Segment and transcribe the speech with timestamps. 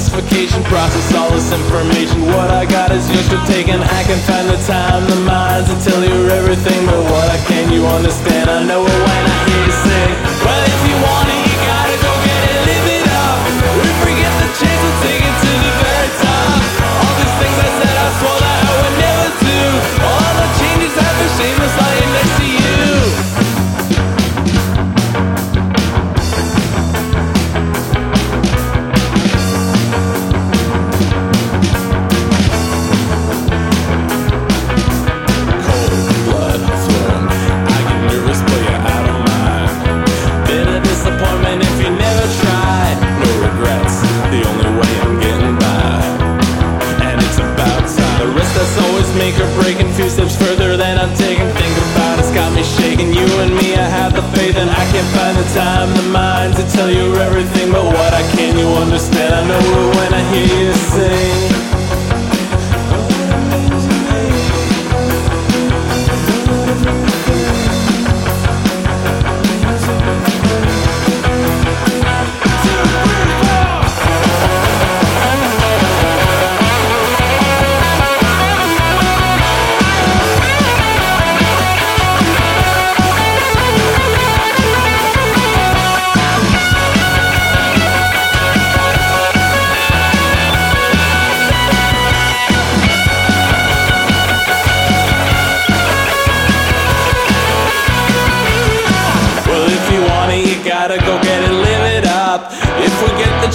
[0.00, 2.22] classification, process all this information.
[2.22, 5.68] What I got is yours to take, and I can find the time, the minds,
[5.68, 6.86] and tell you everything.
[6.86, 8.48] But what I can, you understand.
[8.48, 9.29] I know it when
[48.70, 51.48] The always make or break, and few steps further than I'm taking.
[51.58, 53.12] Think about it's got me shaking.
[53.12, 56.54] You and me, I have the faith, and I can't find the time, the mind
[56.56, 57.72] to tell you everything.
[57.72, 59.34] But what I can, you understand.
[59.34, 60.69] I know it when I hear you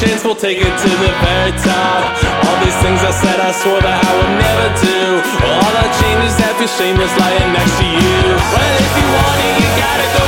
[0.00, 2.16] chance, we'll take it to the very top.
[2.48, 5.00] All these things I said, I swore that I would never do.
[5.44, 8.16] Well, All the changes that feel shameless lying next to you.
[8.32, 10.19] Well, if you want it, you gotta go